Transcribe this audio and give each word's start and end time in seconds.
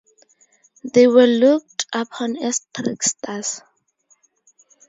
They 0.83 1.05
were 1.05 1.27
looked 1.27 1.85
upon 1.93 2.35
as 2.37 2.65
tricksters. 2.75 3.61